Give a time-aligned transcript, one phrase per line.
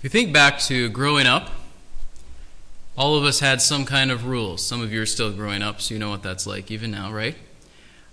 [0.00, 1.50] If you think back to growing up,
[2.96, 4.64] all of us had some kind of rules.
[4.64, 7.12] Some of you are still growing up, so you know what that's like even now,
[7.12, 7.36] right?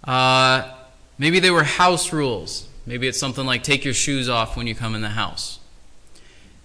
[0.03, 0.69] Uh,
[1.17, 2.67] maybe they were house rules.
[2.85, 5.59] Maybe it's something like take your shoes off when you come in the house.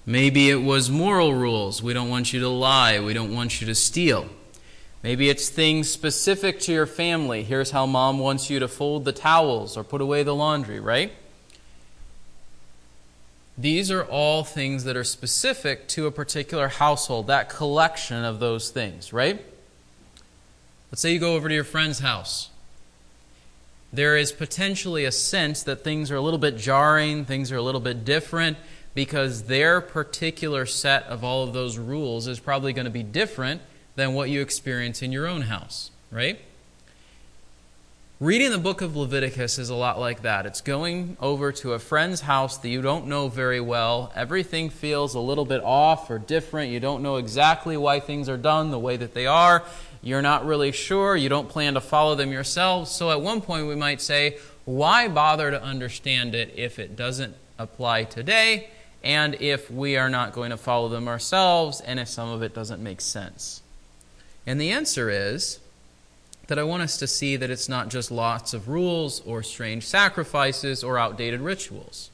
[0.04, 1.84] Maybe it was moral rules.
[1.84, 2.98] We don't want you to lie.
[2.98, 4.28] We don't want you to steal.
[5.04, 7.44] Maybe it's things specific to your family.
[7.44, 11.12] Here's how mom wants you to fold the towels or put away the laundry, right?
[13.62, 18.70] These are all things that are specific to a particular household, that collection of those
[18.70, 19.40] things, right?
[20.90, 22.50] Let's say you go over to your friend's house.
[23.92, 27.62] There is potentially a sense that things are a little bit jarring, things are a
[27.62, 28.56] little bit different,
[28.94, 33.62] because their particular set of all of those rules is probably going to be different
[33.94, 36.40] than what you experience in your own house, right?
[38.22, 40.46] Reading the book of Leviticus is a lot like that.
[40.46, 44.12] It's going over to a friend's house that you don't know very well.
[44.14, 46.70] Everything feels a little bit off or different.
[46.70, 49.64] You don't know exactly why things are done the way that they are.
[50.02, 51.16] You're not really sure.
[51.16, 52.92] You don't plan to follow them yourselves.
[52.92, 57.34] So at one point, we might say, why bother to understand it if it doesn't
[57.58, 58.70] apply today
[59.02, 62.54] and if we are not going to follow them ourselves and if some of it
[62.54, 63.62] doesn't make sense?
[64.46, 65.58] And the answer is
[66.52, 69.86] that I want us to see that it's not just lots of rules or strange
[69.86, 72.10] sacrifices or outdated rituals.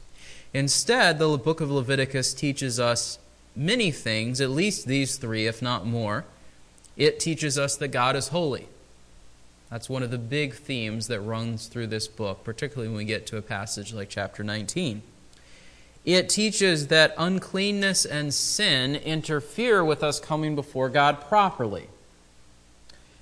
[0.53, 3.19] Instead, the book of Leviticus teaches us
[3.53, 6.23] many things, at least these three, if not more.
[6.95, 8.69] It teaches us that God is holy.
[9.69, 13.27] That's one of the big themes that runs through this book, particularly when we get
[13.27, 15.01] to a passage like chapter 19.
[16.05, 21.89] It teaches that uncleanness and sin interfere with us coming before God properly.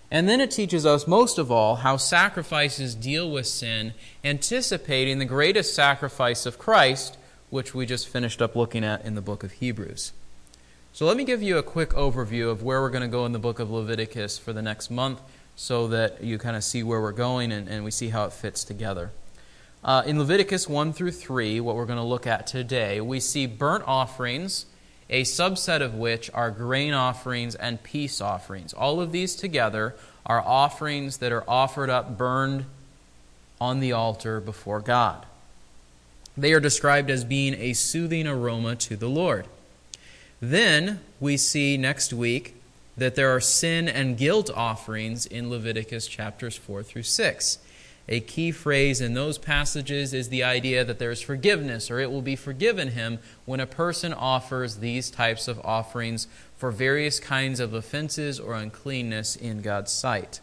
[0.10, 5.26] And then it teaches us, most of all, how sacrifices deal with sin, anticipating the
[5.26, 7.18] greatest sacrifice of Christ,
[7.50, 10.14] which we just finished up looking at in the book of Hebrews.
[10.94, 13.34] So let me give you a quick overview of where we're going to go in
[13.34, 15.22] the book of Leviticus for the next month
[15.56, 18.34] so that you kind of see where we're going and, and we see how it
[18.34, 19.12] fits together.
[19.84, 23.46] Uh, in Leviticus 1 through 3, what we're going to look at today, we see
[23.46, 24.66] burnt offerings
[25.10, 28.74] a subset of which are grain offerings and peace offerings.
[28.74, 29.96] All of these together
[30.26, 32.66] are offerings that are offered up, burned
[33.60, 35.26] on the altar before God.
[36.38, 39.48] They are described as being a soothing aroma to the Lord.
[40.40, 42.54] Then we see next week
[42.96, 47.60] that there are sin and guilt offerings in Leviticus chapters 4 through 6.
[48.10, 52.10] A key phrase in those passages is the idea that there is forgiveness, or it
[52.10, 57.60] will be forgiven him when a person offers these types of offerings for various kinds
[57.60, 60.40] of offenses or uncleanness in God's sight.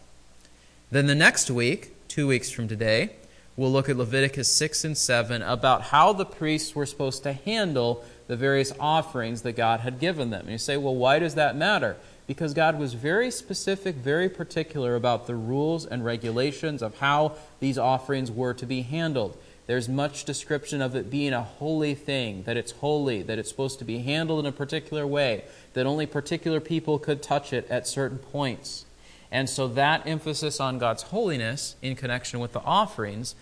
[0.91, 3.17] Then the next week, two weeks from today,
[3.57, 8.05] we'll look at Leviticus 6 and 7 about how the priests were supposed to handle
[8.27, 10.43] the various offerings that God had given them.
[10.43, 11.97] And you say, well, why does that matter?
[12.27, 17.79] Because God was very specific, very particular about the rules and regulations of how these
[17.79, 19.37] offerings were to be handled.
[19.67, 23.79] There's much description of it being a holy thing, that it's holy, that it's supposed
[23.79, 27.87] to be handled in a particular way, that only particular people could touch it at
[27.87, 28.84] certain points.
[29.31, 33.34] And so that emphasis on God's holiness in connection with the offerings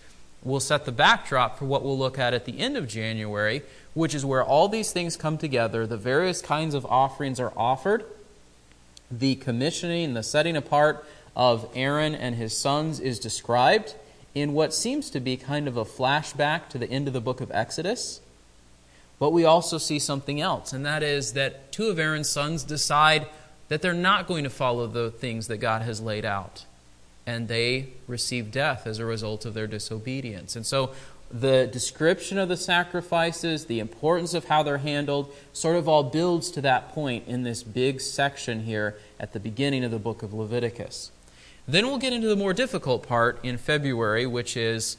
[0.43, 3.61] will set the backdrop for what we'll look at at the end of January,
[3.93, 5.85] which is where all these things come together.
[5.85, 8.05] The various kinds of offerings are offered
[9.19, 13.95] the commissioning, the setting apart of Aaron and his sons is described
[14.35, 17.41] in what seems to be kind of a flashback to the end of the book
[17.41, 18.19] of Exodus.
[19.19, 23.27] But we also see something else, and that is that two of Aaron's sons decide
[23.69, 26.65] that they're not going to follow the things that God has laid out.
[27.25, 30.55] And they receive death as a result of their disobedience.
[30.55, 30.93] And so
[31.33, 36.51] the description of the sacrifices, the importance of how they're handled, sort of all builds
[36.51, 40.31] to that point in this big section here at the beginning of the book of
[40.31, 41.11] Leviticus.
[41.67, 44.97] Then we'll get into the more difficult part in February, which is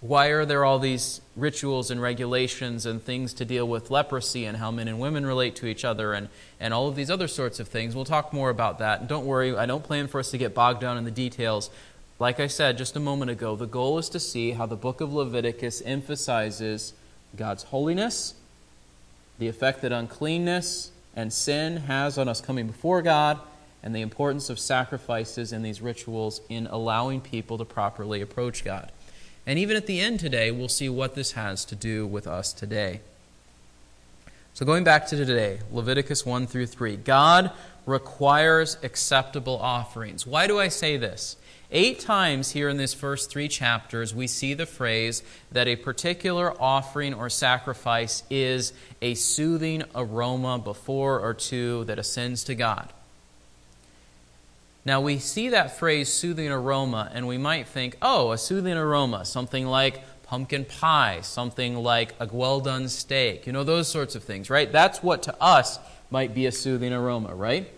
[0.00, 4.56] why are there all these rituals and regulations and things to deal with leprosy and
[4.56, 6.28] how men and women relate to each other and,
[6.58, 7.94] and all of these other sorts of things.
[7.94, 9.00] We'll talk more about that.
[9.00, 11.70] And don't worry, I don't plan for us to get bogged down in the details.
[12.18, 15.02] Like I said just a moment ago, the goal is to see how the book
[15.02, 16.94] of Leviticus emphasizes
[17.36, 18.34] God's holiness,
[19.38, 23.38] the effect that uncleanness and sin has on us coming before God,
[23.82, 28.90] and the importance of sacrifices and these rituals in allowing people to properly approach God.
[29.46, 32.54] And even at the end today, we'll see what this has to do with us
[32.54, 33.00] today.
[34.54, 37.52] So, going back to today, Leviticus 1 through 3, God
[37.84, 40.26] requires acceptable offerings.
[40.26, 41.36] Why do I say this?
[41.72, 46.54] Eight times here in these first three chapters, we see the phrase that a particular
[46.62, 48.72] offering or sacrifice is
[49.02, 52.92] a soothing aroma before or to that ascends to God.
[54.84, 59.24] Now, we see that phrase soothing aroma, and we might think, oh, a soothing aroma,
[59.24, 64.22] something like pumpkin pie, something like a well done steak, you know, those sorts of
[64.22, 64.70] things, right?
[64.70, 65.80] That's what to us
[66.10, 67.68] might be a soothing aroma, right?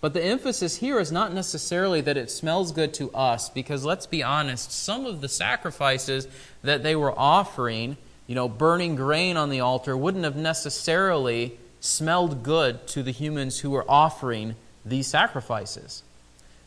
[0.00, 4.06] But the emphasis here is not necessarily that it smells good to us, because let's
[4.06, 6.26] be honest, some of the sacrifices
[6.62, 12.42] that they were offering, you know, burning grain on the altar, wouldn't have necessarily smelled
[12.42, 16.02] good to the humans who were offering these sacrifices.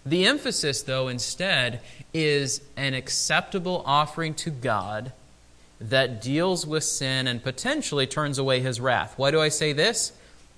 [0.06, 1.80] The emphasis, though, instead,
[2.14, 5.12] is an acceptable offering to God
[5.80, 9.14] that deals with sin and potentially turns away his wrath.
[9.18, 10.12] Why do I say this?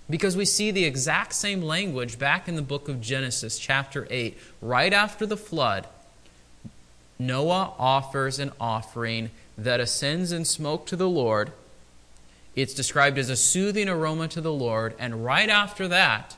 [0.09, 4.37] Because we see the exact same language back in the book of Genesis, chapter 8.
[4.61, 5.87] Right after the flood,
[7.17, 11.51] Noah offers an offering that ascends in smoke to the Lord.
[12.55, 14.93] It's described as a soothing aroma to the Lord.
[14.99, 16.37] And right after that,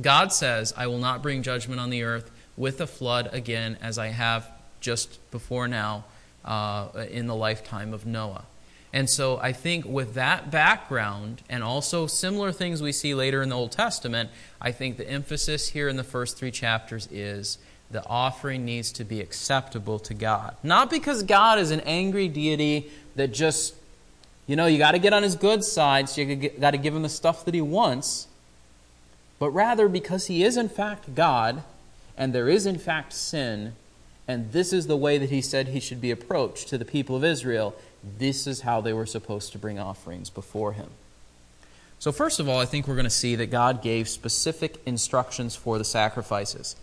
[0.00, 3.98] God says, I will not bring judgment on the earth with a flood again, as
[3.98, 6.04] I have just before now
[6.44, 8.44] uh, in the lifetime of Noah.
[8.94, 13.50] And so I think with that background and also similar things we see later in
[13.50, 14.30] the Old Testament,
[14.60, 17.58] I think the emphasis here in the first three chapters is
[17.90, 20.56] the offering needs to be acceptable to God.
[20.62, 23.74] Not because God is an angry deity that just,
[24.46, 26.94] you know, you got to get on his good side, so you got to give
[26.94, 28.28] him the stuff that he wants
[29.38, 31.62] but rather because he is in fact God,
[32.16, 33.74] and there is in fact sin,
[34.26, 37.16] and this is the way that he said he should be approached to the people
[37.16, 37.74] of Israel.
[38.18, 40.90] This is how they were supposed to bring offerings before him.
[41.98, 45.56] So, first of all, I think we're going to see that God gave specific instructions
[45.56, 46.76] for the sacrifices.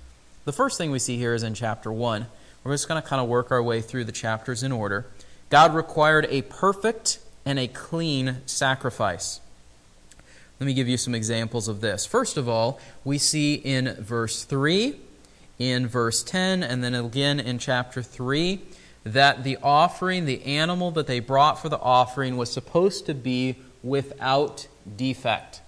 [0.46, 2.26] The first thing we see here is in chapter 1.
[2.64, 5.06] We're just going to kind of work our way through the chapters in order.
[5.50, 9.42] God required a perfect and a clean sacrifice.
[10.60, 12.06] Let me give you some examples of this.
[12.06, 14.96] First of all, we see in verse 3,
[15.58, 18.62] in verse 10, and then again in chapter 3,
[19.04, 23.56] that the offering, the animal that they brought for the offering, was supposed to be
[23.84, 25.62] without defect.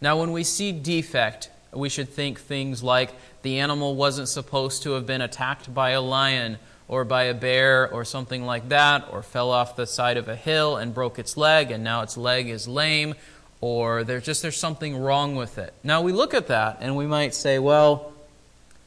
[0.00, 3.12] Now, when we see defect, we should think things like
[3.42, 6.58] the animal wasn't supposed to have been attacked by a lion
[6.88, 10.36] or by a bear or something like that, or fell off the side of a
[10.36, 13.14] hill and broke its leg and now its leg is lame,
[13.60, 15.74] or there's just there's something wrong with it.
[15.82, 18.12] Now we look at that and we might say, well,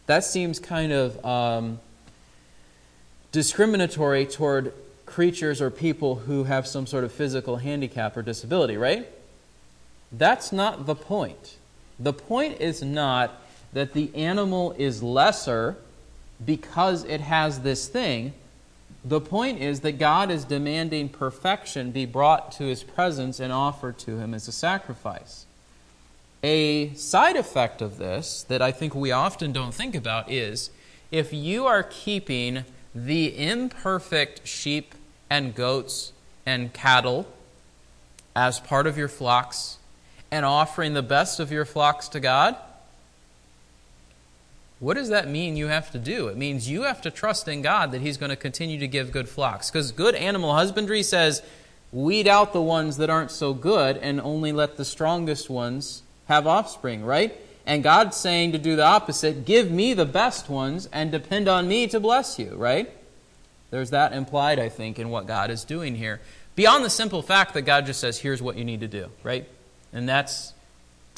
[0.06, 1.80] that seems kind of um,
[3.32, 4.74] discriminatory toward
[5.06, 9.08] creatures or people who have some sort of physical handicap or disability, right?
[10.12, 11.58] That's not the point.
[12.00, 13.42] The point is not
[13.74, 15.78] that the animal is lesser
[16.44, 18.34] because it has this thing.
[19.04, 23.98] The point is that God is demanding perfection be brought to his presence and offered
[24.00, 25.46] to him as a sacrifice.
[26.42, 30.70] A side effect of this that I think we often don't think about is
[31.12, 34.96] if you are keeping the imperfect sheep
[35.30, 36.12] and goats
[36.46, 37.28] and cattle
[38.36, 39.78] as part of your flocks
[40.32, 42.56] and offering the best of your flocks to God,
[44.80, 46.28] what does that mean you have to do?
[46.30, 49.12] It means you have to trust in God that He's going to continue to give
[49.12, 49.70] good flocks.
[49.70, 51.42] Because good animal husbandry says,
[51.92, 56.48] weed out the ones that aren't so good and only let the strongest ones have
[56.48, 57.36] offspring, right?
[57.66, 61.68] And God's saying to do the opposite give me the best ones and depend on
[61.68, 62.92] me to bless you, right?
[63.70, 66.22] There's that implied, I think, in what God is doing here.
[66.56, 69.48] Beyond the simple fact that God just says, here's what you need to do, right?
[69.94, 70.54] And that's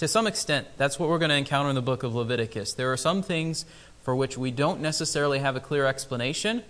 [0.01, 2.74] to some extent, that's what we're going to encounter in the book of Leviticus.
[2.74, 3.65] There are some things
[4.01, 6.63] for which we don't necessarily have a clear explanation,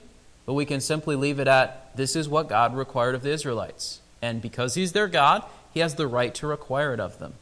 [0.45, 4.01] but we can simply leave it at this is what God required of the Israelites.
[4.21, 7.35] And because He's their God, He has the right to require it of them.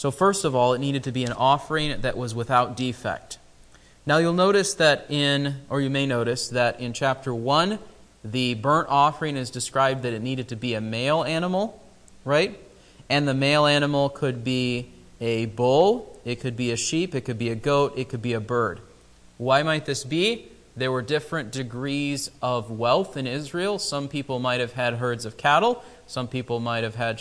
[0.00, 3.36] So, first of all, it needed to be an offering that was without defect.
[4.06, 7.78] Now, you'll notice that in, or you may notice that in chapter 1,
[8.24, 11.84] the burnt offering is described that it needed to be a male animal,
[12.24, 12.58] right?
[13.10, 14.88] and the male animal could be
[15.20, 18.32] a bull, it could be a sheep, it could be a goat, it could be
[18.32, 18.80] a bird.
[19.36, 20.48] Why might this be?
[20.76, 23.78] There were different degrees of wealth in Israel.
[23.78, 27.20] Some people might have had herds of cattle, some people might have had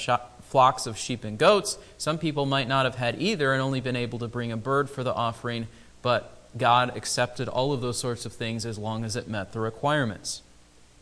[0.50, 3.96] flocks of sheep and goats, some people might not have had either and only been
[3.96, 5.68] able to bring a bird for the offering,
[6.01, 9.60] but God accepted all of those sorts of things as long as it met the
[9.60, 10.41] requirements.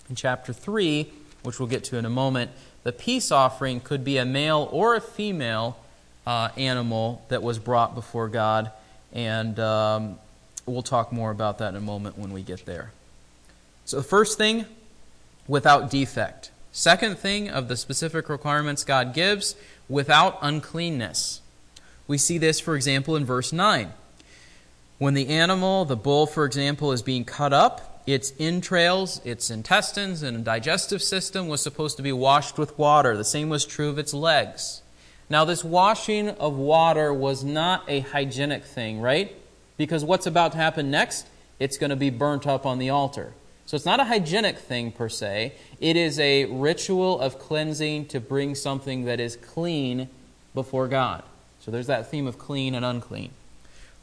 [0.09, 1.11] In chapter 3,
[1.43, 2.51] which we'll get to in a moment,
[2.83, 5.77] the peace offering could be a male or a female
[6.25, 8.71] uh, animal that was brought before God.
[9.13, 10.19] And um,
[10.67, 12.91] We'll talk more about that in a moment when we get there.
[13.85, 14.65] So, the first thing,
[15.47, 16.51] without defect.
[16.77, 19.55] Second thing of the specific requirements God gives,
[19.89, 21.41] without uncleanness.
[22.07, 23.91] We see this, for example, in verse 9.
[24.99, 30.21] When the animal, the bull, for example, is being cut up, its entrails, its intestines,
[30.21, 33.17] and digestive system was supposed to be washed with water.
[33.17, 34.83] The same was true of its legs.
[35.31, 39.35] Now, this washing of water was not a hygienic thing, right?
[39.77, 41.25] Because what's about to happen next?
[41.57, 43.33] It's going to be burnt up on the altar.
[43.67, 45.53] So it's not a hygienic thing per se.
[45.81, 50.07] It is a ritual of cleansing to bring something that is clean
[50.53, 51.21] before God.
[51.59, 53.31] So there's that theme of clean and unclean.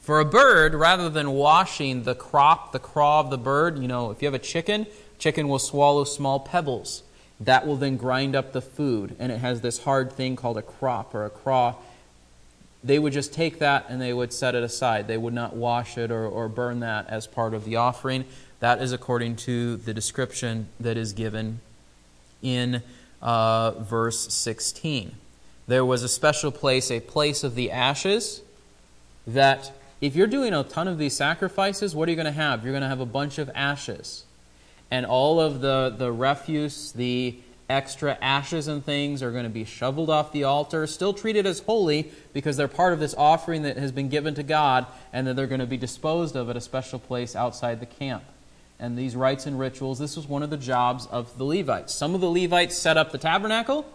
[0.01, 4.11] For a bird, rather than washing the crop, the craw of the bird, you know,
[4.11, 4.87] if you have a chicken,
[5.19, 7.03] chicken will swallow small pebbles.
[7.41, 10.63] That will then grind up the food, and it has this hard thing called a
[10.63, 11.77] crop or a craw.
[12.85, 15.09] They would just take that and they would set it aside.
[15.09, 18.27] They would not wash it or, or burn that as part of the offering.
[18.65, 21.61] That is according to the description that is given
[22.41, 22.83] in
[23.21, 25.13] uh, verse 16.
[25.67, 28.41] There was a special place, a place of the ashes,
[29.27, 32.65] that if you're doing a ton of these sacrifices, what are you going to have?
[32.65, 34.25] You're going to have a bunch of ashes.
[34.91, 37.37] And all of the, the refuse, the
[37.69, 41.59] extra ashes and things are going to be shoveled off the altar, still treated as
[41.59, 45.37] holy because they're part of this offering that has been given to God, and then
[45.37, 48.25] they're going to be disposed of at a special place outside the camp.
[48.79, 51.95] And these rites and rituals, this was one of the jobs of the Levites.
[51.95, 53.87] Some of the Levites set up the tabernacle,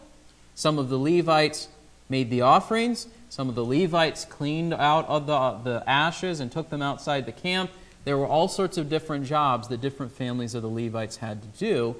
[0.56, 1.68] some of the Levites
[2.10, 6.70] made the offerings, some of the Levites cleaned out of the, the ashes and took
[6.70, 7.70] them outside the camp.
[8.04, 11.48] There were all sorts of different jobs that different families of the Levites had to
[11.60, 11.96] do.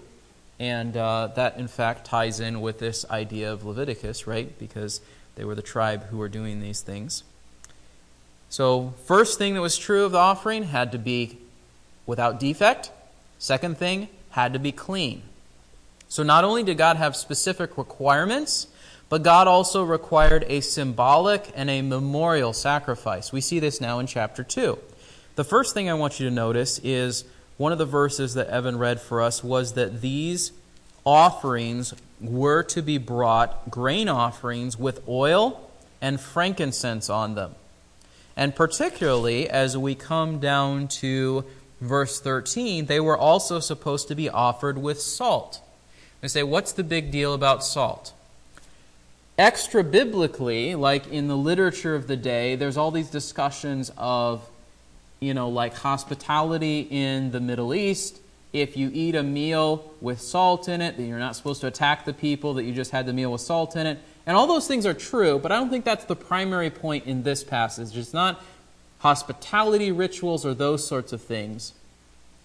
[0.60, 4.58] And uh, that, in fact, ties in with this idea of Leviticus, right?
[4.60, 5.00] Because
[5.36, 7.24] they were the tribe who were doing these things.
[8.50, 11.38] So, first thing that was true of the offering had to be
[12.10, 12.92] without defect.
[13.38, 15.22] Second thing, had to be clean.
[16.08, 18.68] So, not only did God have specific requirements,
[19.10, 23.32] but God also required a symbolic and a memorial sacrifice.
[23.32, 24.78] We see this now in chapter 2.
[25.36, 27.24] The first thing I want you to notice is
[27.58, 30.52] one of the verses that Evan read for us was that these
[31.06, 35.70] offerings were to be brought, grain offerings, with oil
[36.02, 37.56] and frankincense on them.
[38.36, 41.46] And particularly as we come down to
[41.82, 45.62] verse 13, they were also supposed to be offered with salt.
[46.22, 48.14] They say, what's the big deal about salt?
[49.40, 54.48] extra biblically, like in the literature of the day, there's all these discussions of,
[55.22, 58.20] you know, like hospitality in the Middle East.
[58.52, 62.04] If you eat a meal with salt in it, then you're not supposed to attack
[62.04, 64.00] the people that you just had the meal with salt in it.
[64.26, 67.24] And all those things are true, but I don't think that's the primary point in
[67.24, 67.96] this passage.
[67.96, 68.44] It's not
[69.00, 71.74] hospitality rituals or those sorts of things.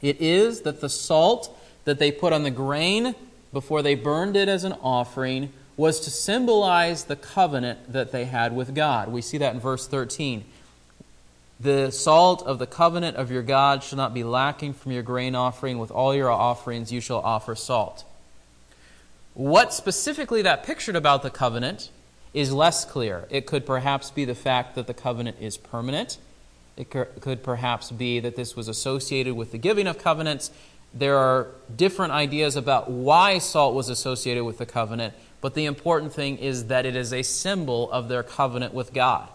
[0.03, 3.15] It is that the salt that they put on the grain
[3.53, 8.55] before they burned it as an offering was to symbolize the covenant that they had
[8.55, 9.11] with God.
[9.11, 10.45] We see that in verse 13.
[11.59, 15.35] The salt of the covenant of your God shall not be lacking from your grain
[15.35, 15.79] offering.
[15.79, 18.05] With all your offerings you shall offer salt.
[19.35, 21.91] What specifically that pictured about the covenant
[22.33, 23.27] is less clear.
[23.31, 26.19] It could perhaps be the fact that the covenant is permanent.
[26.77, 30.51] It could perhaps be that this was associated with the giving of covenants.
[30.93, 36.13] There are different ideas about why salt was associated with the covenant, but the important
[36.13, 39.29] thing is that it is a symbol of their covenant with God.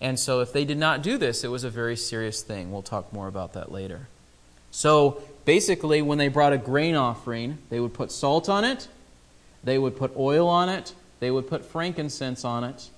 [0.00, 2.72] And so if they did not do this, it was a very serious thing.
[2.72, 4.08] We'll talk more about that later.
[4.70, 8.88] So basically, when they brought a grain offering, they would put salt on it,
[9.62, 12.88] they would put oil on it, they would put frankincense on it,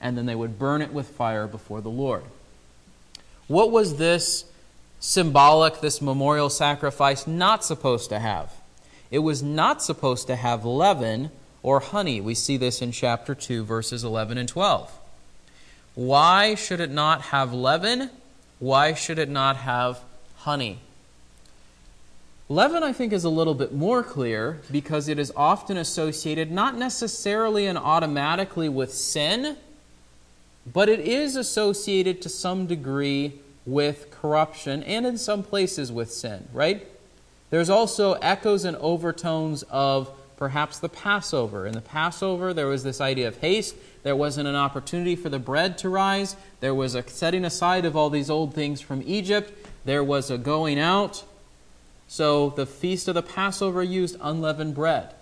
[0.00, 2.24] and then they would burn it with fire before the Lord.
[3.50, 4.44] What was this
[5.00, 8.52] symbolic, this memorial sacrifice not supposed to have?
[9.10, 12.20] It was not supposed to have leaven or honey.
[12.20, 14.96] We see this in chapter 2, verses 11 and 12.
[15.96, 18.10] Why should it not have leaven?
[18.60, 19.98] Why should it not have
[20.36, 20.78] honey?
[22.48, 26.76] Leaven, I think, is a little bit more clear because it is often associated not
[26.76, 29.56] necessarily and automatically with sin,
[30.66, 36.48] but it is associated to some degree with corruption and in some places with sin,
[36.52, 36.86] right?
[37.50, 41.66] There's also echoes and overtones of perhaps the Passover.
[41.66, 43.76] In the Passover, there was this idea of haste.
[44.02, 46.36] There wasn't an opportunity for the bread to rise.
[46.60, 49.52] There was a setting aside of all these old things from Egypt.
[49.84, 51.24] There was a going out.
[52.08, 55.14] So the feast of the Passover used unleavened bread.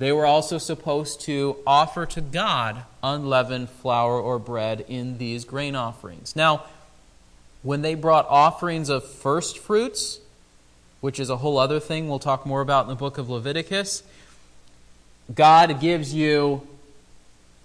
[0.00, 5.76] They were also supposed to offer to God unleavened flour or bread in these grain
[5.76, 6.34] offerings.
[6.34, 6.64] Now,
[7.62, 10.20] when they brought offerings of first fruits,
[11.02, 14.02] which is a whole other thing we'll talk more about in the book of Leviticus,
[15.34, 16.66] God gives you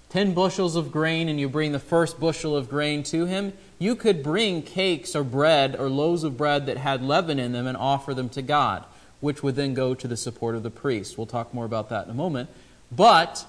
[0.10, 3.96] 10 bushels of grain and you bring the first bushel of grain to him, you
[3.96, 7.78] could bring cakes or bread or loaves of bread that had leaven in them and
[7.78, 8.84] offer them to God,
[9.22, 11.18] which would then go to the support of the priest.
[11.18, 12.50] We'll talk more about that in a moment.
[12.92, 13.46] But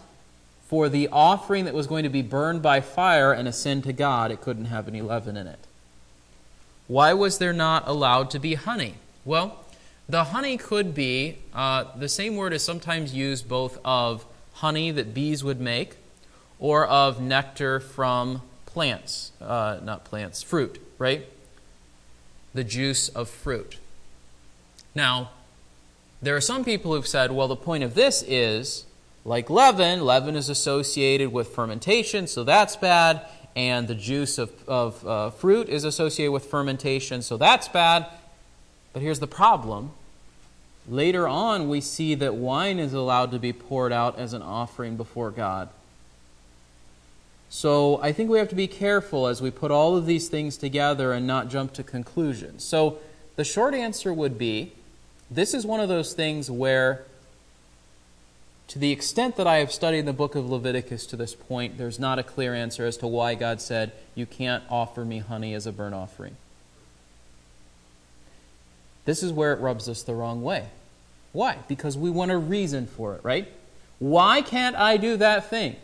[0.67, 4.31] for the offering that was going to be burned by fire and ascend to God,
[4.31, 5.61] it couldn't have any leaven in it.
[6.89, 8.95] Why was there not allowed to be honey?
[9.25, 9.65] Well,
[10.09, 15.13] the honey could be uh, the same word is sometimes used both of honey that
[15.13, 15.97] bees would make
[16.59, 21.27] or of nectar from plants, uh, not plants, fruit, right?
[22.55, 23.79] The juice of fruit.
[24.95, 25.31] Now,
[26.23, 28.87] there are some people who've said, well, the point of this is
[29.25, 35.07] like leaven, leaven is associated with fermentation, so that's bad, and the juice of, of
[35.07, 38.07] uh, fruit is associated with fermentation, so that's bad.
[38.93, 39.91] But here's the problem.
[40.89, 44.97] Later on, we see that wine is allowed to be poured out as an offering
[44.97, 45.69] before God.
[47.49, 50.57] So I think we have to be careful as we put all of these things
[50.57, 52.65] together and not jump to conclusions.
[52.65, 52.99] So
[53.37, 54.73] the short answer would be
[55.31, 57.05] this is one of those things where,
[58.69, 61.99] to the extent that I have studied the book of Leviticus to this point, there's
[61.99, 65.67] not a clear answer as to why God said, You can't offer me honey as
[65.67, 66.37] a burnt offering.
[69.05, 70.67] This is where it rubs us the wrong way.
[71.33, 71.59] Why?
[71.69, 73.49] Because we want a reason for it, right?
[73.99, 75.77] Why can't I do that thing?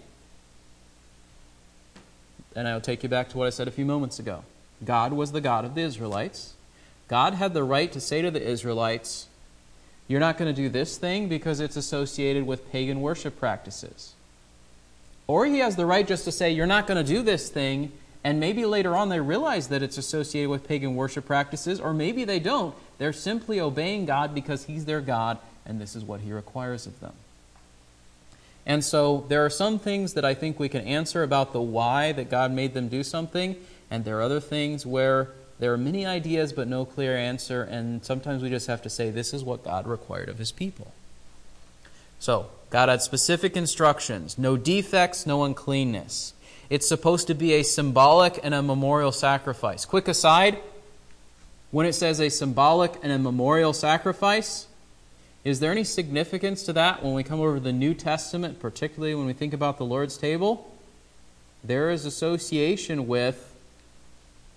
[2.54, 4.44] And I'll take you back to what I said a few moments ago.
[4.84, 6.54] God was the God of the Israelites.
[7.08, 9.28] God had the right to say to the Israelites,
[10.08, 14.14] You're not going to do this thing because it's associated with pagan worship practices.
[15.26, 17.92] Or he has the right just to say, You're not going to do this thing,
[18.24, 22.24] and maybe later on they realize that it's associated with pagan worship practices, or maybe
[22.24, 22.74] they don't.
[22.98, 27.00] They're simply obeying God because he's their God, and this is what he requires of
[27.00, 27.14] them.
[28.64, 32.12] And so there are some things that I think we can answer about the why
[32.12, 33.56] that God made them do something,
[33.90, 35.28] and there are other things where
[35.62, 39.10] there are many ideas but no clear answer, and sometimes we just have to say,
[39.10, 40.92] this is what God required of his people.
[42.18, 46.34] So, God had specific instructions no defects, no uncleanness.
[46.68, 49.84] It's supposed to be a symbolic and a memorial sacrifice.
[49.84, 50.58] Quick aside
[51.70, 54.66] when it says a symbolic and a memorial sacrifice,
[55.44, 59.14] is there any significance to that when we come over to the New Testament, particularly
[59.14, 60.76] when we think about the Lord's table?
[61.62, 63.56] There is association with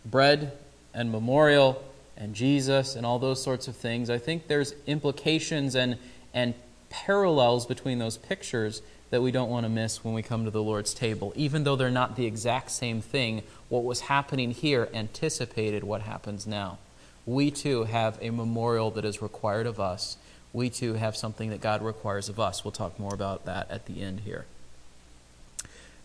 [0.04, 0.58] bread
[0.96, 1.84] and memorial
[2.18, 4.10] and Jesus and all those sorts of things.
[4.10, 5.98] I think there's implications and,
[6.34, 6.56] and
[6.90, 8.82] parallels between those pictures
[9.12, 11.32] that we don't want to miss when we come to the Lord's table.
[11.36, 16.48] Even though they're not the exact same thing, what was happening here anticipated what happens
[16.48, 16.80] now.
[17.28, 20.18] We too have a memorial that is required of us
[20.56, 22.64] we too have something that God requires of us.
[22.64, 24.46] We'll talk more about that at the end here.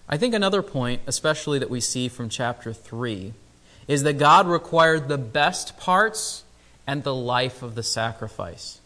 [0.09, 3.33] I think another point, especially that we see from chapter 3,
[3.90, 6.44] is that God required the best parts
[6.87, 8.81] and the life of the sacrifice.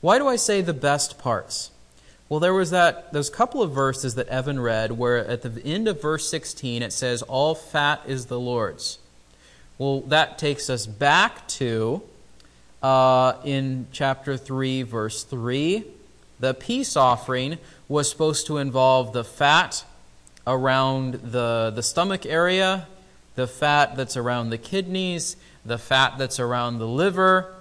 [0.00, 1.70] Why do I say the best parts?
[2.28, 5.86] Well, there was that those couple of verses that Evan read where at the end
[5.86, 8.98] of verse 16 it says all fat is the Lord's.
[9.78, 12.02] Well, that takes us back to
[12.82, 15.84] uh, in chapter 3, verse 3.
[16.40, 19.84] The peace offering was supposed to involve the fat
[20.48, 22.88] around the, the stomach area,
[23.38, 27.54] the fat that's around the kidneys, the fat that's around the liver.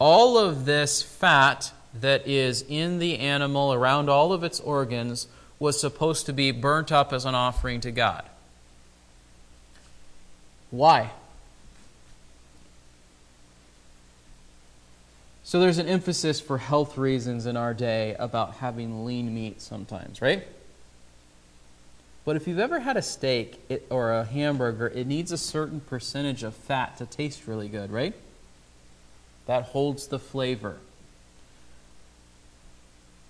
[0.00, 5.28] All of this fat that is in the animal, around all of its organs,
[5.60, 8.24] was supposed to be burnt up as an offering to God.
[10.72, 11.12] Why?
[15.44, 20.20] So there's an emphasis for health reasons in our day about having lean meat sometimes,
[20.20, 20.44] right?
[22.24, 25.80] But if you've ever had a steak it, or a hamburger, it needs a certain
[25.80, 28.14] percentage of fat to taste really good, right?
[29.46, 30.76] That holds the flavor.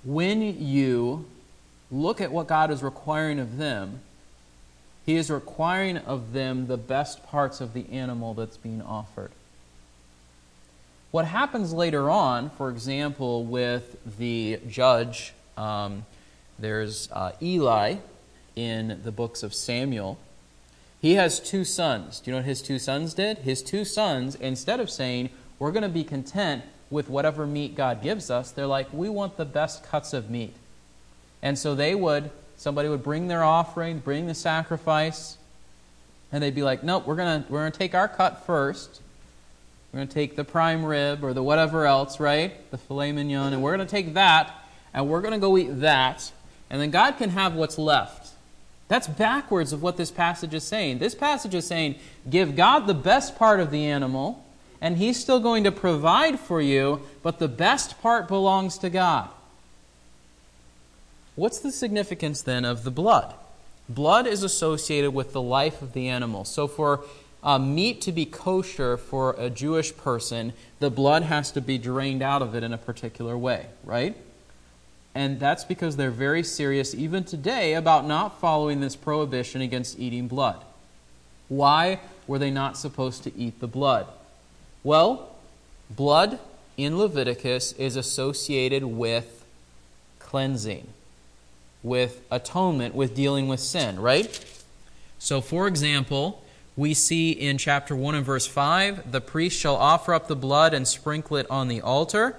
[0.04, 1.24] When you
[1.90, 4.00] look at what God is requiring of them,
[5.06, 9.30] He is requiring of them the best parts of the animal that's being offered.
[11.12, 16.04] What happens later on, for example, with the judge, um,
[16.58, 17.96] there's uh, Eli
[18.56, 20.18] in the books of Samuel.
[21.00, 22.20] He has two sons.
[22.20, 23.38] Do you know what his two sons did?
[23.38, 28.02] His two sons, instead of saying, We're going to be content with whatever meat God
[28.02, 30.54] gives us, they're like, We want the best cuts of meat.
[31.42, 35.38] And so they would, somebody would bring their offering, bring the sacrifice,
[36.30, 39.00] and they'd be like, Nope, we're going to we're going to take our cut first
[39.92, 42.70] We're going to take the prime rib or the whatever else, right?
[42.70, 44.54] The filet mignon, and we're going to take that
[44.94, 46.30] and we're going to go eat that,
[46.70, 48.21] and then God can have what's left.
[48.92, 50.98] That's backwards of what this passage is saying.
[50.98, 51.94] This passage is saying,
[52.28, 54.44] give God the best part of the animal,
[54.82, 59.30] and He's still going to provide for you, but the best part belongs to God.
[61.36, 63.32] What's the significance then of the blood?
[63.88, 66.44] Blood is associated with the life of the animal.
[66.44, 67.02] So, for
[67.42, 72.20] uh, meat to be kosher for a Jewish person, the blood has to be drained
[72.20, 74.14] out of it in a particular way, right?
[75.14, 80.26] And that's because they're very serious, even today, about not following this prohibition against eating
[80.26, 80.62] blood.
[81.48, 84.06] Why were they not supposed to eat the blood?
[84.82, 85.36] Well,
[85.90, 86.38] blood
[86.78, 89.44] in Leviticus is associated with
[90.18, 90.88] cleansing,
[91.82, 94.42] with atonement, with dealing with sin, right?
[95.18, 96.42] So, for example,
[96.74, 100.72] we see in chapter 1 and verse 5 the priest shall offer up the blood
[100.72, 102.36] and sprinkle it on the altar.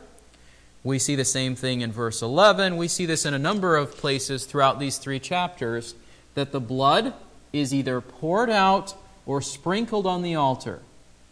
[0.84, 2.76] We see the same thing in verse 11.
[2.76, 5.96] We see this in a number of places throughout these three chapters
[6.36, 7.13] that the blood
[7.54, 10.82] is either poured out or sprinkled on the altar.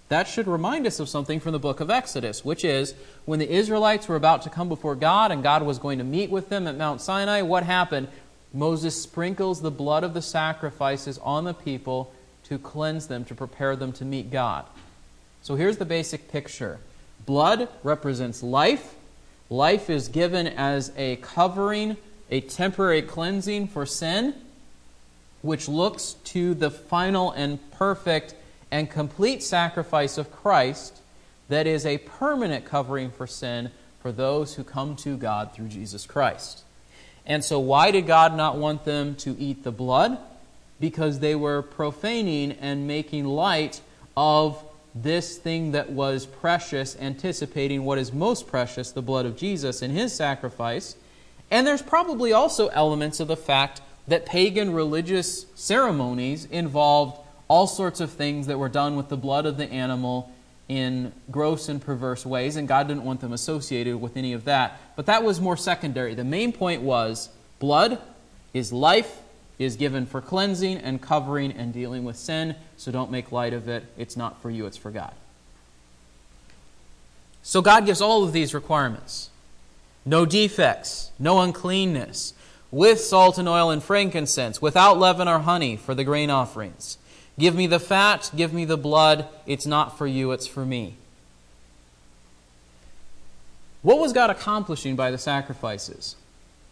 [0.07, 2.93] That should remind us of something from the book of Exodus, which is
[3.25, 6.29] when the Israelites were about to come before God and God was going to meet
[6.29, 8.07] with them at Mount Sinai, what happened?
[8.53, 13.77] Moses sprinkles the blood of the sacrifices on the people to cleanse them, to prepare
[13.77, 14.65] them to meet God.
[15.41, 16.79] So here's the basic picture
[17.25, 18.95] blood represents life,
[19.51, 21.97] Life is given as a covering,
[22.29, 24.33] a temporary cleansing for sin,
[25.41, 28.33] which looks to the final and perfect
[28.71, 31.01] and complete sacrifice of Christ
[31.49, 36.05] that is a permanent covering for sin for those who come to God through Jesus
[36.05, 36.63] Christ.
[37.25, 40.17] And so, why did God not want them to eat the blood?
[40.79, 43.81] Because they were profaning and making light
[44.15, 49.81] of this thing that was precious, anticipating what is most precious, the blood of Jesus
[49.81, 50.95] and his sacrifice.
[51.49, 57.99] And there's probably also elements of the fact that pagan religious ceremonies involved all sorts
[57.99, 60.31] of things that were done with the blood of the animal
[60.69, 64.79] in gross and perverse ways, and God didn't want them associated with any of that.
[64.95, 66.15] But that was more secondary.
[66.15, 67.99] The main point was blood
[68.53, 69.20] is life,
[69.61, 73.67] is given for cleansing and covering and dealing with sin, so don't make light of
[73.67, 73.85] it.
[73.97, 75.13] It's not for you, it's for God.
[77.43, 79.29] So God gives all of these requirements
[80.03, 82.33] no defects, no uncleanness,
[82.71, 86.97] with salt and oil and frankincense, without leaven or honey for the grain offerings.
[87.37, 89.27] Give me the fat, give me the blood.
[89.45, 90.95] It's not for you, it's for me.
[93.83, 96.15] What was God accomplishing by the sacrifices?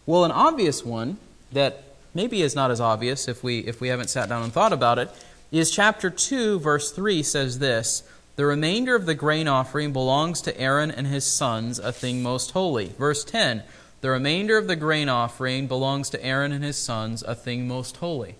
[0.06, 1.18] Well, an obvious one
[1.52, 4.72] that maybe is not as obvious if we, if we haven't sat down and thought
[4.72, 5.10] about it,
[5.52, 8.02] is chapter 2, verse 3 says this
[8.36, 12.52] The remainder of the grain offering belongs to Aaron and his sons, a thing most
[12.52, 12.88] holy.
[12.98, 13.62] Verse 10
[14.00, 17.96] The remainder of the grain offering belongs to Aaron and his sons, a thing most
[17.96, 18.36] holy.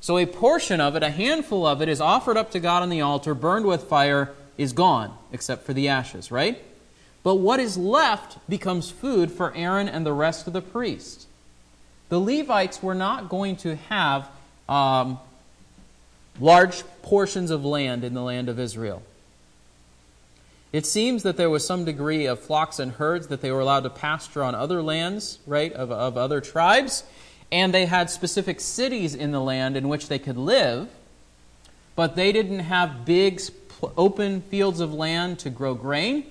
[0.00, 2.90] So a portion of it, a handful of it, is offered up to God on
[2.90, 6.62] the altar, burned with fire, is gone, except for the ashes, right?
[7.22, 11.26] But what is left becomes food for Aaron and the rest of the priests
[12.08, 14.28] the Levites were not going to have
[14.68, 15.18] um,
[16.40, 19.02] large portions of land in the land of Israel.
[20.72, 23.84] It seems that there was some degree of flocks and herds that they were allowed
[23.84, 27.04] to pasture on other lands, right, of, of other tribes.
[27.52, 30.88] And they had specific cities in the land in which they could live,
[31.94, 33.40] but they didn't have big
[33.96, 36.24] open fields of land to grow grain.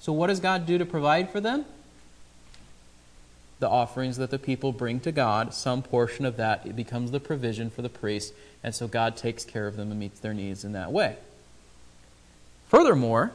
[0.00, 1.66] So, what does God do to provide for them?
[3.64, 7.18] The offerings that the people bring to God, some portion of that it becomes the
[7.18, 10.66] provision for the priest, and so God takes care of them and meets their needs
[10.66, 11.16] in that way.
[12.68, 13.32] Furthermore,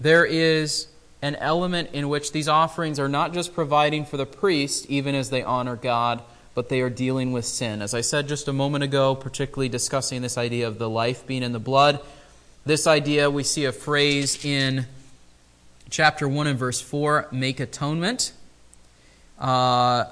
[0.00, 0.86] there is
[1.20, 5.28] an element in which these offerings are not just providing for the priest, even as
[5.28, 6.22] they honor God,
[6.54, 7.82] but they are dealing with sin.
[7.82, 11.42] As I said just a moment ago, particularly discussing this idea of the life being
[11.42, 12.00] in the blood,
[12.64, 14.86] this idea we see a phrase in
[15.90, 18.32] chapter 1 and verse 4 make atonement.
[19.38, 20.04] Uh,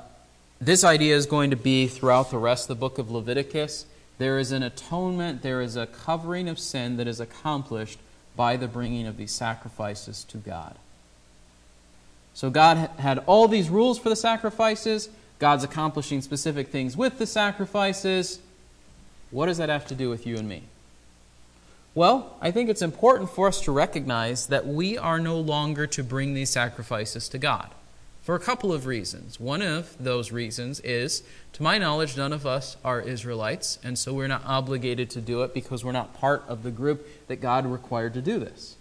[0.61, 3.87] this idea is going to be throughout the rest of the book of Leviticus.
[4.18, 7.98] There is an atonement, there is a covering of sin that is accomplished
[8.37, 10.76] by the bringing of these sacrifices to God.
[12.35, 15.08] So God had all these rules for the sacrifices.
[15.38, 18.40] God's accomplishing specific things with the sacrifices.
[19.30, 20.62] What does that have to do with you and me?
[21.94, 26.02] Well, I think it's important for us to recognize that we are no longer to
[26.02, 27.70] bring these sacrifices to God.
[28.22, 29.40] For a couple of reasons.
[29.40, 31.22] One of those reasons is,
[31.54, 35.42] to my knowledge, none of us are Israelites, and so we're not obligated to do
[35.42, 38.76] it because we're not part of the group that God required to do this.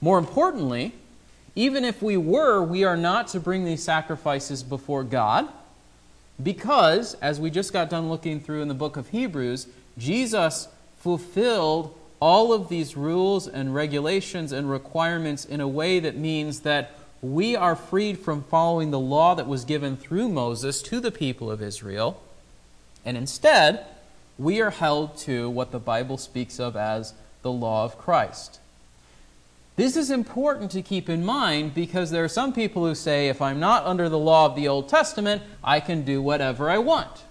[0.00, 0.92] More importantly,
[1.56, 5.48] even if we were, we are not to bring these sacrifices before God
[6.40, 9.66] because, as we just got done looking through in the book of Hebrews,
[9.98, 16.60] Jesus fulfilled all of these rules and regulations and requirements in a way that means
[16.60, 21.10] that we are freed from following the law that was given through Moses to the
[21.10, 22.22] people of Israel,
[23.04, 23.84] and instead,
[24.38, 28.58] we are held to what the Bible speaks of as the law of Christ.
[29.76, 33.40] This is important to keep in mind because there are some people who say, if
[33.40, 37.24] I'm not under the law of the Old Testament, I can do whatever I want.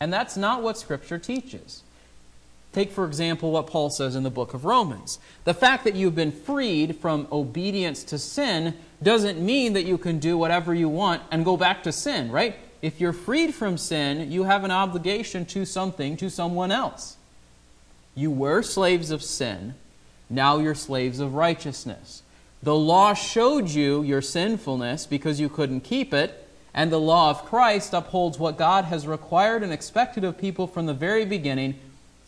[0.00, 1.82] And that's not what Scripture teaches.
[2.72, 5.18] Take, for example, what Paul says in the book of Romans.
[5.44, 10.18] The fact that you've been freed from obedience to sin doesn't mean that you can
[10.18, 12.56] do whatever you want and go back to sin, right?
[12.82, 17.16] If you're freed from sin, you have an obligation to something, to someone else.
[18.14, 19.74] You were slaves of sin,
[20.28, 22.22] now you're slaves of righteousness.
[22.62, 27.44] The law showed you your sinfulness because you couldn't keep it, and the law of
[27.44, 31.78] Christ upholds what God has required and expected of people from the very beginning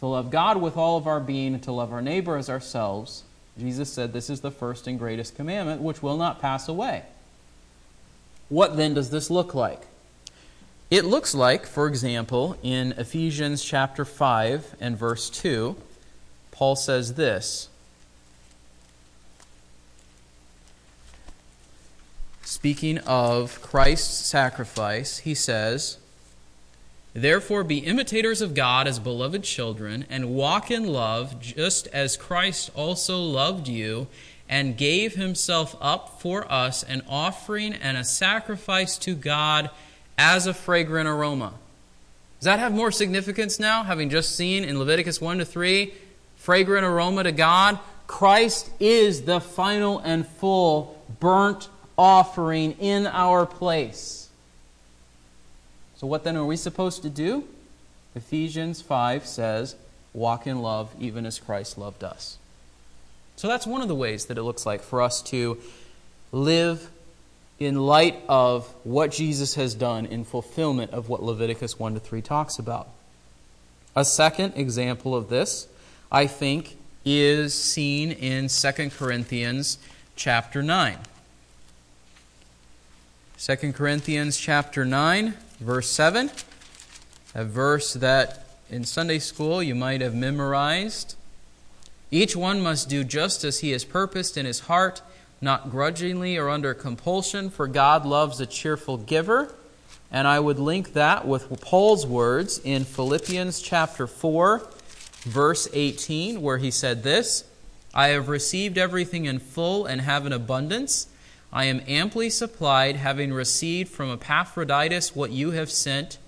[0.00, 3.22] to love God with all of our being, and to love our neighbor as ourselves.
[3.58, 7.04] Jesus said this is the first and greatest commandment, which will not pass away.
[8.48, 9.82] What then does this look like?
[10.90, 15.76] It looks like, for example, in Ephesians chapter 5 and verse 2,
[16.50, 17.68] Paul says this
[22.42, 25.98] Speaking of Christ's sacrifice, he says,
[27.12, 32.70] Therefore, be imitators of God as beloved children, and walk in love, just as Christ
[32.75, 34.07] also loved you
[34.49, 39.70] and gave himself up for us, an offering and a sacrifice to God
[40.18, 41.55] as a fragrant aroma.
[42.38, 45.94] Does that have more significance now, having just seen in Leviticus 1 to 3,
[46.37, 47.79] fragrant aroma to God?
[48.07, 54.19] Christ is the final and full burnt offering in our place.
[56.00, 57.44] So, what then are we supposed to do?
[58.14, 59.76] Ephesians 5 says,
[60.14, 62.38] Walk in love even as Christ loved us.
[63.36, 65.58] So, that's one of the ways that it looks like for us to
[66.32, 66.88] live
[67.58, 72.22] in light of what Jesus has done in fulfillment of what Leviticus 1 to 3
[72.22, 72.88] talks about.
[73.94, 75.68] A second example of this,
[76.10, 79.76] I think, is seen in 2 Corinthians
[80.16, 80.96] chapter 9.
[83.36, 86.31] 2 Corinthians chapter 9 verse 7,
[87.35, 91.16] a verse that in Sunday school you might have memorized.
[92.11, 95.03] Each one must do just as he has purposed in his heart,
[95.40, 99.55] not grudgingly or under compulsion, for God loves a cheerful giver.
[100.11, 104.66] And I would link that with Paul's words in Philippians chapter 4,
[105.23, 107.44] verse 18, where he said this
[107.94, 111.07] I have received everything in full and have an abundance.
[111.52, 116.18] I am amply supplied, having received from Epaphroditus what you have sent,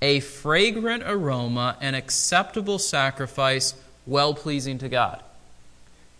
[0.00, 3.74] a fragrant aroma, an acceptable sacrifice,
[4.06, 5.22] well pleasing to God.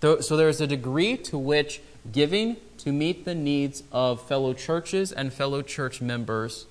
[0.02, 1.80] So there is a degree to which
[2.12, 6.66] giving to meet the needs of fellow churches and fellow church members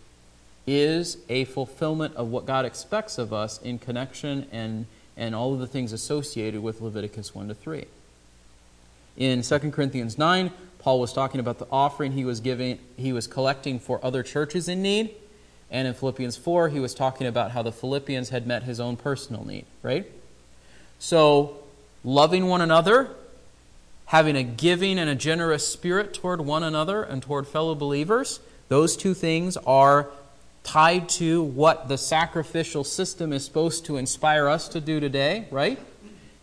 [0.65, 4.85] is a fulfillment of what God expects of us in connection and,
[5.17, 7.85] and all of the things associated with Leviticus 1 to 3.
[9.17, 13.27] In 2 Corinthians 9, Paul was talking about the offering he was giving, he was
[13.27, 15.13] collecting for other churches in need.
[15.69, 18.97] And in Philippians 4, he was talking about how the Philippians had met his own
[18.97, 20.09] personal need, right?
[20.97, 21.59] So,
[22.03, 23.11] loving one another,
[24.05, 28.39] having a giving and a generous spirit toward one another and toward fellow believers,
[28.69, 30.09] those two things are
[30.63, 35.79] tied to what the sacrificial system is supposed to inspire us to do today, right?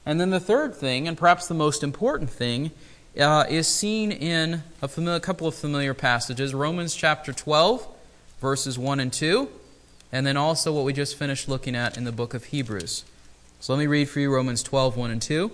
[0.05, 2.70] And then the third thing, and perhaps the most important thing,
[3.18, 7.87] uh, is seen in a familiar, couple of familiar passages Romans chapter 12,
[8.40, 9.48] verses 1 and 2,
[10.12, 13.05] and then also what we just finished looking at in the book of Hebrews.
[13.61, 15.50] So let me read for you Romans 12, 1 and 2.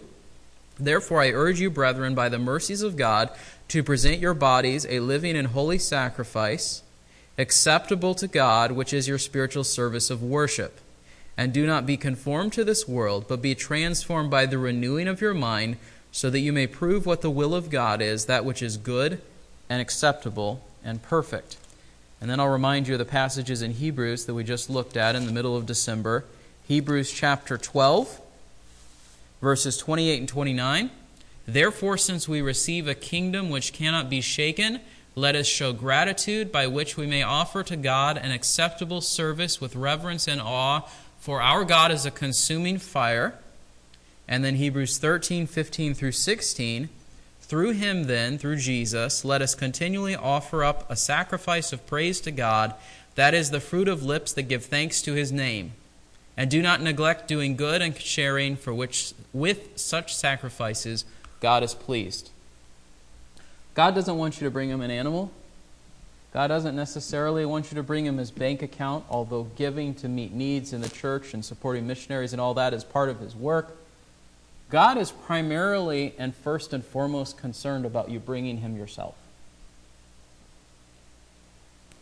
[0.79, 3.31] Therefore, I urge you, brethren, by the mercies of God,
[3.69, 6.83] to present your bodies a living and holy sacrifice,
[7.39, 10.81] acceptable to God, which is your spiritual service of worship.
[11.37, 15.21] And do not be conformed to this world, but be transformed by the renewing of
[15.21, 15.77] your mind
[16.13, 19.21] so that you may prove what the will of God is, that which is good
[19.69, 21.57] and acceptable and perfect.
[22.21, 25.17] And then I'll remind you of the passages in Hebrews that we just looked at
[25.17, 26.25] in the middle of December.
[26.69, 28.21] Hebrews chapter 12,
[29.41, 30.91] verses 28 and 29.
[31.47, 34.81] Therefore, since we receive a kingdom which cannot be shaken,
[35.17, 39.75] let us show gratitude by which we may offer to God an acceptable service with
[39.75, 40.83] reverence and awe,
[41.19, 43.39] for our God is a consuming fire.
[44.29, 46.89] And then Hebrews 13, 15 through 16.
[47.41, 52.31] Through him, then, through Jesus, let us continually offer up a sacrifice of praise to
[52.31, 52.75] God,
[53.15, 55.73] that is the fruit of lips that give thanks to his name.
[56.35, 61.05] And do not neglect doing good and sharing, for which with such sacrifices
[61.41, 62.31] God is pleased.
[63.75, 65.31] God doesn't want you to bring him an animal.
[66.33, 70.33] God doesn't necessarily want you to bring him his bank account, although giving to meet
[70.33, 73.77] needs in the church and supporting missionaries and all that is part of his work.
[74.73, 79.15] God is primarily and first and foremost concerned about you bringing him yourself.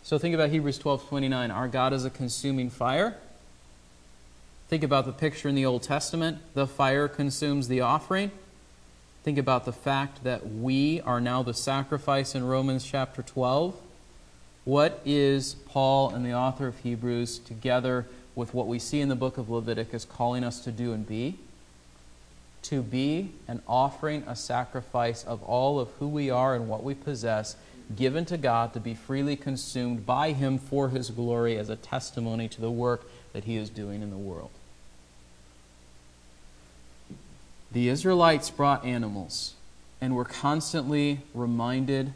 [0.05, 1.51] So think about Hebrews 12:29.
[1.51, 3.17] Our God is a consuming fire.
[4.69, 6.39] Think about the picture in the Old Testament.
[6.55, 8.31] The fire consumes the offering.
[9.25, 13.75] Think about the fact that we are now the sacrifice in Romans chapter 12.
[14.65, 18.07] What is Paul and the author of Hebrews, together
[18.37, 21.37] with what we see in the book of Leviticus, calling us to do and be?
[22.65, 26.95] To be an offering, a sacrifice of all of who we are and what we
[26.95, 27.57] possess,
[27.97, 32.49] given to God to be freely consumed by Him for His glory as a testimony
[32.49, 34.51] to the work that He is doing in the world.
[37.73, 39.55] The Israelites brought animals
[40.01, 42.13] and were constantly reminded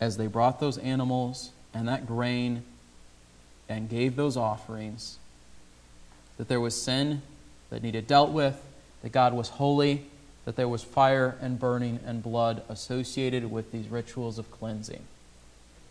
[0.00, 2.62] as they brought those animals and that grain
[3.68, 5.18] and gave those offerings
[6.38, 7.22] that there was sin
[7.70, 8.62] that needed dealt with,
[9.06, 10.02] that God was holy,
[10.46, 15.04] that there was fire and burning and blood associated with these rituals of cleansing.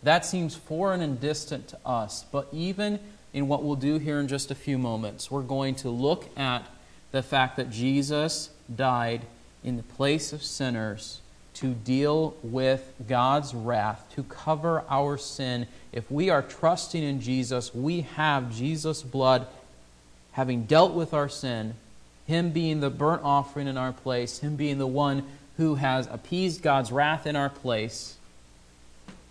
[0.02, 3.00] That seems foreign and distant to us, but even
[3.32, 6.66] in what we'll do here in just a few moments, we're going to look at
[7.10, 9.22] the fact that Jesus died
[9.64, 11.22] in the place of sinners
[11.54, 15.68] to deal with God's wrath, to cover our sin.
[15.90, 19.46] If we are trusting in Jesus, we have Jesus' blood
[20.32, 21.76] having dealt with our sin,
[22.26, 25.22] Him being the burnt offering in our place, Him being the one
[25.56, 28.16] who has appeased God's wrath in our place.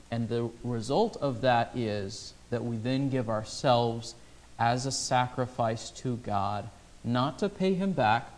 [0.10, 4.16] And the result of that is that we then give ourselves
[4.58, 6.70] as a sacrifice to God,
[7.04, 8.30] not to pay Him back,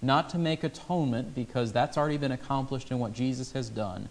[0.00, 4.08] not to make atonement because that's already been accomplished in what Jesus has done,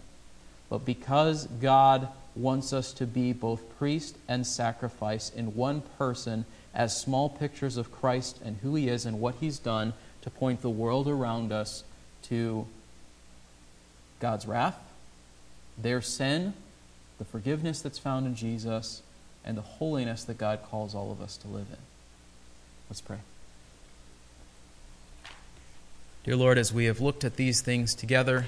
[0.70, 6.98] but because God wants us to be both priest and sacrifice in one person as
[6.98, 9.92] small pictures of Christ and who he is and what he's done
[10.22, 11.84] to point the world around us
[12.24, 12.66] to
[14.20, 14.78] God's wrath,
[15.76, 16.54] their sin,
[17.18, 19.02] the forgiveness that's found in Jesus,
[19.44, 21.78] and the holiness that God calls all of us to live in.
[22.88, 23.18] Let's pray.
[26.24, 28.46] Dear Lord, as we have looked at these things together,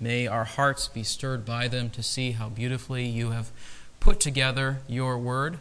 [0.00, 3.50] may our hearts be stirred by them to see how beautifully you have
[4.00, 5.58] put together your word.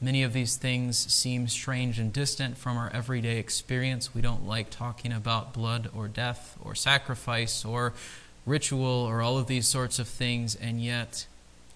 [0.00, 4.12] Many of these things seem strange and distant from our everyday experience.
[4.12, 7.92] We don't like talking about blood or death or sacrifice or
[8.44, 11.26] ritual or all of these sorts of things, and yet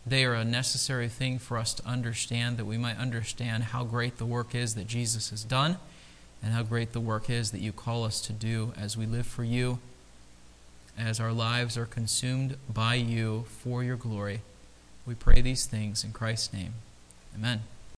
[0.05, 4.19] they are a necessary thing for us to understand that we might understand how great
[4.19, 5.77] the work is that Jesus has done
[6.43, 9.27] and how great the work is that you call us to do as we live
[9.27, 9.79] for you,
[10.99, 14.41] as our lives are consumed by you for your glory.
[15.07, 16.75] We pray these things in Christ's name.
[17.35, 17.63] Amen.